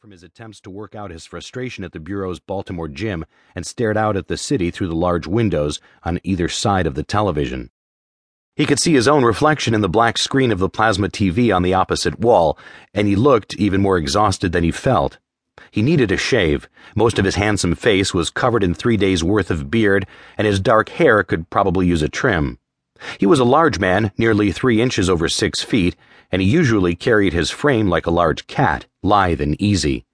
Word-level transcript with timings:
from 0.00 0.10
his 0.10 0.22
attempts 0.22 0.60
to 0.60 0.68
work 0.68 0.94
out 0.94 1.10
his 1.10 1.24
frustration 1.24 1.82
at 1.82 1.92
the 1.92 1.98
Bureau's 1.98 2.38
Baltimore 2.38 2.86
gym 2.86 3.24
and 3.54 3.64
stared 3.64 3.96
out 3.96 4.14
at 4.14 4.28
the 4.28 4.36
city 4.36 4.70
through 4.70 4.88
the 4.88 4.94
large 4.94 5.26
windows 5.26 5.80
on 6.02 6.20
either 6.22 6.48
side 6.50 6.86
of 6.86 6.94
the 6.94 7.02
television. 7.02 7.70
He 8.56 8.66
could 8.66 8.78
see 8.78 8.92
his 8.92 9.08
own 9.08 9.24
reflection 9.24 9.72
in 9.72 9.80
the 9.80 9.88
black 9.88 10.18
screen 10.18 10.52
of 10.52 10.58
the 10.58 10.68
plasma 10.68 11.08
TV 11.08 11.54
on 11.54 11.62
the 11.62 11.72
opposite 11.72 12.20
wall, 12.20 12.58
and 12.92 13.08
he 13.08 13.16
looked 13.16 13.54
even 13.54 13.80
more 13.80 13.96
exhausted 13.96 14.52
than 14.52 14.64
he 14.64 14.70
felt. 14.70 15.16
He 15.70 15.80
needed 15.80 16.12
a 16.12 16.18
shave. 16.18 16.68
Most 16.94 17.18
of 17.18 17.24
his 17.24 17.36
handsome 17.36 17.74
face 17.74 18.12
was 18.12 18.28
covered 18.28 18.62
in 18.62 18.74
three 18.74 18.98
days' 18.98 19.24
worth 19.24 19.50
of 19.50 19.70
beard, 19.70 20.06
and 20.36 20.46
his 20.46 20.60
dark 20.60 20.90
hair 20.90 21.22
could 21.22 21.48
probably 21.48 21.86
use 21.86 22.02
a 22.02 22.08
trim. 22.10 22.58
He 23.18 23.26
was 23.26 23.40
a 23.40 23.44
large 23.44 23.78
man, 23.78 24.12
nearly 24.18 24.52
three 24.52 24.82
inches 24.82 25.08
over 25.08 25.28
six 25.28 25.62
feet, 25.62 25.96
and 26.30 26.42
he 26.42 26.48
usually 26.48 26.94
carried 26.94 27.32
his 27.32 27.50
frame 27.50 27.88
like 27.88 28.06
a 28.06 28.10
large 28.10 28.46
cat, 28.46 28.86
lithe 29.02 29.40
and 29.40 29.60
easy. 29.60 30.04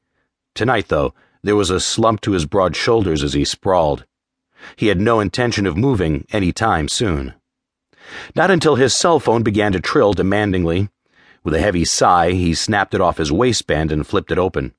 Tonight, 0.54 0.88
though, 0.88 1.14
there 1.42 1.56
was 1.56 1.70
a 1.70 1.80
slump 1.80 2.20
to 2.22 2.32
his 2.32 2.46
broad 2.46 2.76
shoulders 2.76 3.22
as 3.22 3.32
he 3.32 3.44
sprawled. 3.44 4.04
He 4.76 4.88
had 4.88 5.00
no 5.00 5.20
intention 5.20 5.66
of 5.66 5.76
moving 5.76 6.26
any 6.32 6.52
time 6.52 6.88
soon. 6.88 7.34
Not 8.36 8.50
until 8.50 8.76
his 8.76 8.94
cell 8.94 9.18
phone 9.18 9.42
began 9.42 9.72
to 9.72 9.80
trill 9.80 10.12
demandingly. 10.12 10.88
With 11.42 11.54
a 11.54 11.60
heavy 11.60 11.84
sigh, 11.84 12.32
he 12.32 12.54
snapped 12.54 12.94
it 12.94 13.00
off 13.00 13.18
his 13.18 13.32
waistband 13.32 13.90
and 13.90 14.06
flipped 14.06 14.30
it 14.30 14.38
open. 14.38 14.74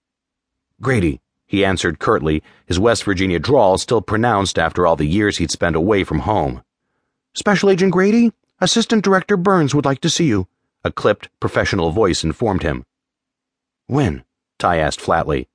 Grady, 0.81 1.19
he 1.45 1.65
answered 1.65 1.99
curtly, 1.99 2.41
his 2.65 2.79
West 2.79 3.03
Virginia 3.03 3.39
drawl 3.39 3.77
still 3.77 4.01
pronounced 4.01 4.57
after 4.57 4.87
all 4.87 4.95
the 4.95 5.05
years 5.05 5.37
he'd 5.37 5.51
spent 5.51 5.75
away 5.75 6.03
from 6.03 6.19
home. 6.19 6.63
Special 7.33 7.69
Agent 7.69 7.91
Grady, 7.91 8.31
Assistant 8.61 9.03
Director 9.03 9.35
Burns 9.35 9.75
would 9.75 9.85
like 9.85 10.01
to 10.01 10.09
see 10.09 10.25
you, 10.25 10.47
a 10.83 10.91
clipped, 10.91 11.29
professional 11.39 11.91
voice 11.91 12.23
informed 12.23 12.63
him. 12.63 12.83
When? 13.87 14.23
Ty 14.59 14.77
asked 14.77 15.01
flatly. 15.01 15.47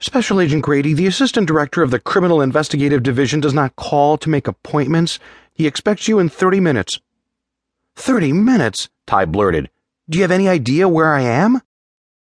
Special 0.00 0.40
Agent 0.40 0.62
Grady, 0.62 0.94
the 0.94 1.06
Assistant 1.06 1.46
Director 1.46 1.82
of 1.82 1.90
the 1.90 2.00
Criminal 2.00 2.40
Investigative 2.40 3.02
Division, 3.02 3.40
does 3.40 3.54
not 3.54 3.76
call 3.76 4.18
to 4.18 4.28
make 4.28 4.48
appointments. 4.48 5.18
He 5.54 5.66
expects 5.66 6.08
you 6.08 6.18
in 6.18 6.28
30 6.28 6.60
minutes. 6.60 7.00
30 7.96 8.32
minutes? 8.32 8.88
Ty 9.06 9.26
blurted. 9.26 9.70
Do 10.08 10.18
you 10.18 10.22
have 10.22 10.30
any 10.30 10.48
idea 10.48 10.88
where 10.88 11.14
I 11.14 11.20
am? 11.20 11.60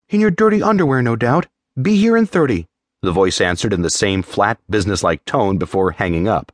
In 0.09 0.21
your 0.21 0.31
dirty 0.31 0.63
underwear, 0.63 1.03
no 1.03 1.17
doubt. 1.17 1.47
Be 1.81 1.97
here 1.97 2.17
in 2.17 2.27
30, 2.27 2.69
the 3.03 3.11
voice 3.11 3.41
answered 3.41 3.73
in 3.73 3.83
the 3.83 3.91
same 3.91 4.23
flat, 4.23 4.59
businesslike 4.71 5.25
tone 5.25 5.59
before 5.59 5.91
hanging 5.91 6.29
up. 6.29 6.53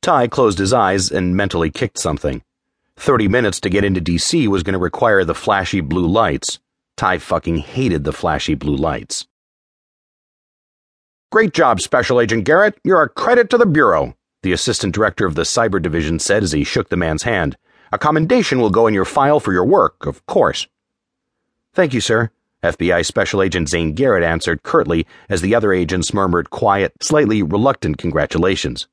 Ty 0.00 0.28
closed 0.28 0.58
his 0.58 0.72
eyes 0.72 1.10
and 1.10 1.36
mentally 1.36 1.70
kicked 1.70 1.98
something. 1.98 2.42
Thirty 2.98 3.28
minutes 3.28 3.60
to 3.60 3.70
get 3.70 3.84
into 3.84 4.00
DC 4.00 4.48
was 4.48 4.64
going 4.64 4.72
to 4.72 4.78
require 4.78 5.24
the 5.24 5.34
flashy 5.34 5.80
blue 5.80 6.08
lights. 6.08 6.58
Ty 6.96 7.18
fucking 7.18 7.58
hated 7.58 8.02
the 8.02 8.12
flashy 8.12 8.56
blue 8.56 8.74
lights. 8.74 9.28
Great 11.30 11.54
job, 11.54 11.80
Special 11.80 12.20
Agent 12.20 12.44
Garrett. 12.44 12.76
You're 12.82 13.02
a 13.02 13.08
credit 13.08 13.50
to 13.50 13.56
the 13.56 13.66
Bureau, 13.66 14.16
the 14.42 14.50
Assistant 14.52 14.92
Director 14.92 15.26
of 15.26 15.36
the 15.36 15.42
Cyber 15.42 15.80
Division 15.80 16.18
said 16.18 16.42
as 16.42 16.50
he 16.50 16.64
shook 16.64 16.88
the 16.88 16.96
man's 16.96 17.22
hand. 17.22 17.56
A 17.92 17.98
commendation 17.98 18.60
will 18.60 18.68
go 18.68 18.88
in 18.88 18.94
your 18.94 19.04
file 19.04 19.38
for 19.38 19.52
your 19.52 19.64
work, 19.64 20.04
of 20.04 20.26
course. 20.26 20.66
Thank 21.72 21.94
you, 21.94 22.00
sir. 22.00 22.30
FBI 22.64 23.06
Special 23.06 23.42
Agent 23.42 23.68
Zane 23.68 23.92
Garrett 23.92 24.24
answered 24.24 24.64
curtly 24.64 25.06
as 25.28 25.40
the 25.40 25.54
other 25.54 25.72
agents 25.72 26.12
murmured 26.12 26.50
quiet, 26.50 26.92
slightly 27.00 27.44
reluctant 27.44 27.96
congratulations. 27.96 28.88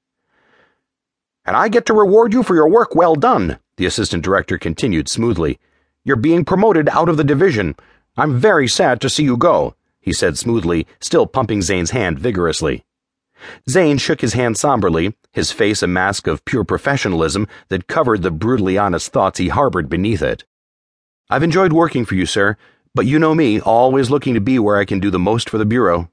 And 1.43 1.57
I 1.57 1.69
get 1.69 1.87
to 1.87 1.93
reward 1.93 2.33
you 2.33 2.43
for 2.43 2.53
your 2.53 2.69
work 2.69 2.93
well 2.93 3.15
done, 3.15 3.57
the 3.77 3.85
assistant 3.85 4.23
director 4.23 4.57
continued 4.57 5.09
smoothly. 5.09 5.59
You're 6.03 6.15
being 6.15 6.45
promoted 6.45 6.89
out 6.89 7.09
of 7.09 7.17
the 7.17 7.23
division. 7.23 7.75
I'm 8.17 8.39
very 8.39 8.67
sad 8.67 9.01
to 9.01 9.09
see 9.09 9.23
you 9.23 9.37
go, 9.37 9.75
he 9.99 10.13
said 10.13 10.37
smoothly, 10.37 10.87
still 10.99 11.25
pumping 11.25 11.61
Zane's 11.61 11.91
hand 11.91 12.19
vigorously. 12.19 12.85
Zane 13.69 13.97
shook 13.97 14.21
his 14.21 14.33
hand 14.33 14.57
somberly, 14.57 15.15
his 15.33 15.51
face 15.51 15.83
a 15.83 15.87
mask 15.87 16.27
of 16.27 16.45
pure 16.45 16.63
professionalism 16.63 17.47
that 17.69 17.87
covered 17.87 18.21
the 18.21 18.31
brutally 18.31 18.77
honest 18.77 19.11
thoughts 19.11 19.39
he 19.39 19.49
harbored 19.49 19.89
beneath 19.89 20.21
it. 20.21 20.45
I've 21.29 21.43
enjoyed 21.43 21.73
working 21.73 22.05
for 22.05 22.15
you, 22.15 22.25
sir, 22.25 22.55
but 22.93 23.05
you 23.05 23.19
know 23.19 23.35
me, 23.35 23.59
always 23.59 24.09
looking 24.09 24.35
to 24.35 24.41
be 24.41 24.57
where 24.59 24.77
I 24.77 24.85
can 24.85 24.99
do 24.99 25.09
the 25.09 25.19
most 25.19 25.49
for 25.49 25.57
the 25.57 25.65
Bureau. 25.65 26.09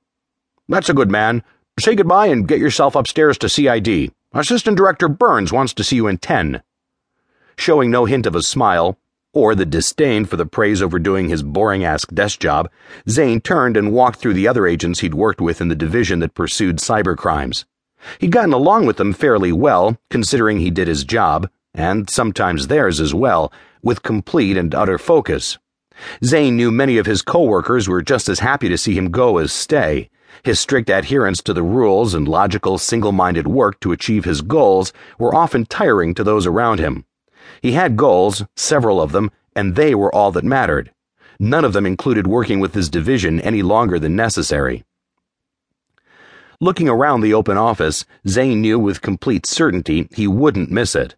That's 0.69 0.89
a 0.89 0.95
good 0.95 1.11
man. 1.11 1.43
Say 1.79 1.95
goodbye 1.95 2.27
and 2.27 2.49
get 2.49 2.59
yourself 2.59 2.97
upstairs 2.97 3.39
to 3.39 3.49
CID. 3.49 4.13
Assistant 4.33 4.77
Director 4.77 5.09
Burns 5.09 5.53
wants 5.53 5.75
to 5.75 5.85
see 5.85 5.97
you 5.97 6.07
in 6.07 6.19
10. 6.19 6.63
Showing 7.57 7.91
no 7.91 8.05
hint 8.05 8.27
of 8.27 8.35
a 8.35 8.43
smile, 8.43 8.99
or 9.33 9.55
the 9.55 9.67
disdain 9.67 10.25
for 10.25 10.37
the 10.37 10.47
praise 10.47 10.83
over 10.83 10.99
doing 10.99 11.29
his 11.29 11.43
boring 11.43 11.85
ass 11.85 12.05
desk 12.07 12.41
job, 12.41 12.71
Zane 13.09 13.41
turned 13.41 13.77
and 13.77 13.93
walked 13.93 14.19
through 14.19 14.35
the 14.35 14.49
other 14.49 14.67
agents 14.67 15.01
he'd 15.01 15.15
worked 15.15 15.41
with 15.41 15.61
in 15.61 15.69
the 15.69 15.75
division 15.75 16.19
that 16.21 16.35
pursued 16.35 16.77
cyber 16.77 17.17
crimes. 17.17 17.65
He'd 18.19 18.33
gotten 18.33 18.53
along 18.53 18.87
with 18.87 18.97
them 18.97 19.13
fairly 19.13 19.53
well, 19.53 19.99
considering 20.11 20.59
he 20.59 20.71
did 20.71 20.89
his 20.89 21.05
job, 21.05 21.49
and 21.75 22.11
sometimes 22.11 22.67
theirs 22.67 23.01
as 23.01 23.15
well, 23.15 23.53
with 23.83 24.03
complete 24.03 24.57
and 24.57 24.75
utter 24.75 24.99
focus. 24.99 25.59
Zane 26.25 26.57
knew 26.57 26.71
many 26.71 26.99
of 26.99 27.07
his 27.07 27.23
coworkers 27.23 27.89
were 27.89 28.03
just 28.03 28.29
as 28.29 28.41
happy 28.41 28.69
to 28.69 28.79
see 28.79 28.95
him 28.95 29.11
go 29.11 29.39
as 29.39 29.53
stay 29.53 30.09
his 30.45 30.59
strict 30.59 30.91
adherence 30.91 31.43
to 31.43 31.53
the 31.53 31.63
rules 31.63 32.15
and 32.15 32.27
logical, 32.27 32.79
single 32.79 33.13
minded 33.13 33.47
work 33.47 33.79
to 33.81 33.93
achieve 33.93 34.25
his 34.25 34.41
goals 34.41 34.93
were 35.19 35.35
often 35.35 35.67
tiring 35.67 36.15
to 36.15 36.25
those 36.25 36.47
around 36.47 36.79
him. 36.79 37.05
He 37.61 37.73
had 37.73 37.97
goals, 37.97 38.45
several 38.57 39.01
of 39.01 39.13
them, 39.13 39.31
and 39.55 39.75
they 39.75 39.95
were 39.95 40.15
all 40.15 40.33
that 40.33 40.45
mattered. 40.45 40.93
None 41.39 41.65
of 41.65 41.73
them 41.73 41.87
included 41.87 42.27
working 42.27 42.61
with 42.61 42.75
his 42.75 42.89
division 42.89 43.41
any 43.41 43.63
longer 43.63 43.99
than 43.99 44.15
necessary. 44.15 44.85
Looking 46.61 46.89
around 46.89 47.23
the 47.23 47.35
open 47.35 47.57
office, 47.57 48.05
Zane 48.29 48.61
knew 48.61 48.79
with 48.79 49.03
complete 49.03 49.47
certainty 49.47 50.09
he 50.15 50.29
wouldn't 50.29 50.71
miss 50.71 50.95
it. 50.95 51.17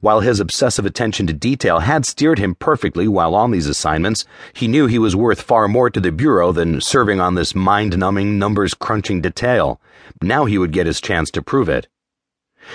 While 0.00 0.20
his 0.20 0.40
obsessive 0.40 0.86
attention 0.86 1.26
to 1.26 1.32
detail 1.32 1.80
had 1.80 2.06
steered 2.06 2.38
him 2.38 2.54
perfectly 2.54 3.08
while 3.08 3.34
on 3.34 3.50
these 3.50 3.66
assignments, 3.66 4.24
he 4.52 4.68
knew 4.68 4.86
he 4.86 4.98
was 4.98 5.16
worth 5.16 5.42
far 5.42 5.68
more 5.68 5.90
to 5.90 6.00
the 6.00 6.12
Bureau 6.12 6.52
than 6.52 6.80
serving 6.80 7.20
on 7.20 7.34
this 7.34 7.54
mind 7.54 7.98
numbing, 7.98 8.38
numbers 8.38 8.74
crunching 8.74 9.20
detail. 9.20 9.80
Now 10.22 10.44
he 10.44 10.58
would 10.58 10.72
get 10.72 10.86
his 10.86 11.00
chance 11.00 11.30
to 11.32 11.42
prove 11.42 11.68
it. 11.68 11.88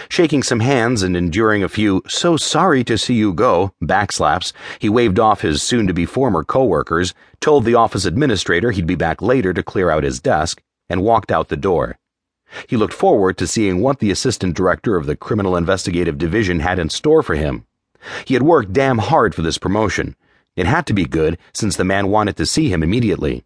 Shaking 0.10 0.44
some 0.44 0.60
hands 0.60 1.04
and 1.04 1.16
enduring 1.16 1.64
a 1.64 1.70
few, 1.70 2.02
so 2.08 2.38
sorry 2.38 2.84
to 2.84 2.98
see 2.98 3.14
you 3.14 3.34
go, 3.34 3.74
backslaps, 3.82 4.54
he 4.80 4.90
waved 4.90 5.20
off 5.20 5.42
his 5.42 5.62
soon 5.62 5.88
to 5.88 5.94
be 5.94 6.06
former 6.06 6.44
coworkers, 6.44 7.14
told 7.40 7.66
the 7.66 7.76
office 7.76 8.06
administrator 8.06 8.72
he'd 8.72 8.88
be 8.88 8.96
back 8.96 9.22
later 9.22 9.54
to 9.54 9.64
clear 9.64 9.90
out 9.90 10.04
his 10.04 10.20
desk, 10.20 10.62
and 10.90 11.04
walked 11.04 11.32
out 11.32 11.50
the 11.50 11.58
door. 11.58 11.98
He 12.68 12.78
looked 12.78 12.94
forward 12.94 13.38
to 13.38 13.48
seeing 13.48 13.82
what 13.82 14.00
the 14.00 14.12
assistant 14.12 14.56
director 14.56 14.96
of 14.96 15.06
the 15.06 15.16
Criminal 15.16 15.56
Investigative 15.56 16.18
Division 16.18 16.60
had 16.60 16.80
in 16.80 16.90
store 16.90 17.24
for 17.24 17.36
him. 17.36 17.66
He 18.26 18.34
had 18.34 18.44
worked 18.44 18.74
damn 18.74 19.00
hard 19.00 19.34
for 19.34 19.42
this 19.42 19.58
promotion. 19.58 20.16
It 20.56 20.68
had 20.68 20.86
to 20.88 20.94
be 20.94 21.06
good, 21.06 21.38
since 21.54 21.76
the 21.76 21.84
man 21.84 22.10
wanted 22.10 22.38
to 22.38 22.46
see 22.46 22.70
him 22.70 22.84
immediately. 22.84 23.44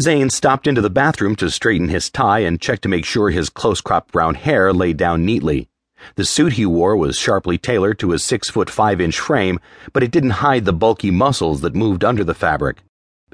Zane 0.00 0.28
stopped 0.28 0.66
into 0.66 0.80
the 0.80 0.90
bathroom 0.90 1.36
to 1.36 1.50
straighten 1.50 1.88
his 1.88 2.10
tie 2.10 2.40
and 2.40 2.60
check 2.60 2.80
to 2.80 2.88
make 2.88 3.04
sure 3.04 3.30
his 3.30 3.48
close 3.48 3.80
cropped 3.80 4.10
brown 4.10 4.34
hair 4.34 4.72
lay 4.72 4.92
down 4.92 5.24
neatly. 5.24 5.68
The 6.16 6.24
suit 6.24 6.54
he 6.54 6.66
wore 6.66 6.96
was 6.96 7.16
sharply 7.16 7.58
tailored 7.58 8.00
to 8.00 8.10
his 8.10 8.24
six 8.24 8.50
foot 8.50 8.68
five 8.68 9.00
inch 9.00 9.18
frame, 9.20 9.60
but 9.92 10.02
it 10.02 10.10
didn't 10.10 10.42
hide 10.42 10.64
the 10.64 10.72
bulky 10.72 11.12
muscles 11.12 11.60
that 11.60 11.76
moved 11.76 12.04
under 12.04 12.24
the 12.24 12.34
fabric. 12.34 12.82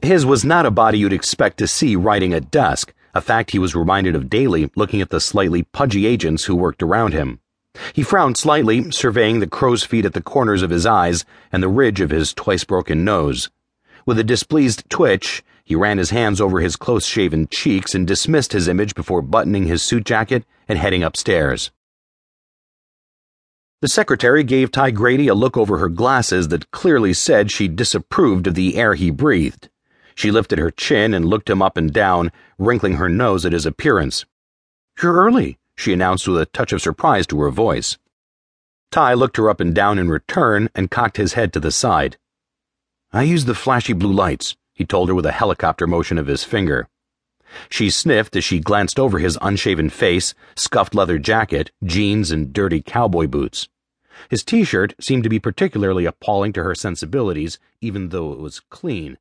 His 0.03 0.27
was 0.27 0.45
not 0.45 0.67
a 0.67 0.71
body 0.71 0.99
you'd 0.99 1.15
expect 1.15 1.57
to 1.59 1.67
see 1.67 1.97
writing 1.97 2.35
a 2.35 2.41
desk 2.41 2.93
a 3.15 3.21
fact 3.21 3.51
he 3.51 3.59
was 3.59 3.75
reminded 3.75 4.15
of 4.15 4.31
daily 4.31 4.71
looking 4.77 5.01
at 5.01 5.11
the 5.11 5.21
slightly 5.21 5.63
pudgy 5.63 6.07
agents 6.07 6.45
who 6.45 6.55
worked 6.55 6.83
around 6.83 7.13
him. 7.13 7.41
He 7.93 8.03
frowned 8.03 8.37
slightly, 8.37 8.91
surveying 8.91 9.41
the 9.41 9.47
crow's 9.47 9.83
feet 9.83 10.05
at 10.05 10.13
the 10.13 10.23
corners 10.23 10.63
of 10.63 10.71
his 10.71 10.87
eyes 10.87 11.25
and 11.51 11.63
the 11.63 11.69
ridge 11.69 12.01
of 12.01 12.11
his 12.11 12.35
twice 12.35 12.65
broken 12.65 13.05
nose. 13.05 13.51
With 14.07 14.19
a 14.19 14.25
displeased 14.25 14.89
twitch, 14.89 15.43
he 15.71 15.77
ran 15.77 15.99
his 15.99 16.11
hands 16.11 16.41
over 16.41 16.59
his 16.59 16.75
close 16.75 17.07
shaven 17.07 17.47
cheeks 17.47 17.95
and 17.95 18.05
dismissed 18.05 18.53
his 18.53 18.67
image 18.67 18.93
before 18.93 19.23
buttoning 19.23 19.67
his 19.67 19.81
suit 19.81 20.03
jacket 20.03 20.45
and 20.67 20.77
heading 20.77 21.05
upstairs. 21.05 21.71
The 23.81 23.87
secretary 23.87 24.43
gave 24.43 24.73
Ty 24.73 24.91
Grady 24.91 25.29
a 25.29 25.35
look 25.35 25.57
over 25.57 25.79
her 25.79 25.89
glasses 25.89 26.49
that 26.49 26.73
clearly 26.73 27.13
said 27.13 27.53
she 27.53 27.69
disapproved 27.69 28.49
of 28.49 28.57
the 28.57 28.77
air 28.77 28.95
he 28.95 29.13
breathed. 29.13 29.69
She 30.17 30.33
lifted 30.33 30.59
her 30.59 30.73
chin 30.73 31.15
and 31.15 31.25
looked 31.25 31.49
him 31.49 31.63
up 31.63 31.77
and 31.77 31.93
down, 31.93 32.33
wrinkling 32.59 32.95
her 32.95 33.09
nose 33.09 33.47
at 33.47 33.53
his 33.53 33.65
appearance. 33.65 34.27
You're 35.01 35.15
early, 35.15 35.61
she 35.77 35.93
announced 35.93 36.27
with 36.27 36.43
a 36.43 36.47
touch 36.47 36.73
of 36.73 36.83
surprise 36.83 37.29
to 37.29 37.41
her 37.43 37.51
voice. 37.51 37.97
Ty 38.91 39.15
looked 39.15 39.37
her 39.37 39.49
up 39.49 39.61
and 39.61 39.73
down 39.73 40.01
in 40.01 40.09
return 40.09 40.69
and 40.75 40.91
cocked 40.91 41.17
his 41.17 41.35
head 41.35 41.53
to 41.53 41.61
the 41.61 41.71
side. 41.71 42.17
I 43.13 43.23
use 43.23 43.45
the 43.45 43.55
flashy 43.55 43.93
blue 43.93 44.13
lights, 44.13 44.57
he 44.81 44.87
told 44.87 45.11
her 45.11 45.15
with 45.15 45.27
a 45.27 45.33
helicopter 45.33 45.87
motion 45.87 46.17
of 46.17 46.27
his 46.27 46.43
finger. 46.43 46.89
She 47.69 47.91
sniffed 47.91 48.35
as 48.35 48.45
she 48.45 48.61
glanced 48.61 48.99
over 48.99 49.19
his 49.19 49.37
unshaven 49.43 49.91
face, 49.91 50.33
scuffed 50.57 50.95
leather 50.95 51.19
jacket, 51.19 51.71
jeans, 51.85 52.31
and 52.31 52.51
dirty 52.51 52.81
cowboy 52.81 53.27
boots. 53.27 53.69
His 54.31 54.43
t 54.43 54.65
shirt 54.65 54.95
seemed 54.99 55.23
to 55.25 55.29
be 55.29 55.39
particularly 55.39 56.07
appalling 56.07 56.55
to 56.55 56.63
her 56.63 56.75
sensibilities, 56.75 57.59
even 57.83 58.09
though 58.09 58.33
it 58.33 58.39
was 58.39 58.61
clean. 58.71 59.19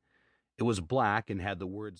It 0.56 0.62
was 0.62 0.80
black 0.80 1.28
and 1.28 1.42
had 1.42 1.58
the 1.58 1.66
words 1.66 1.98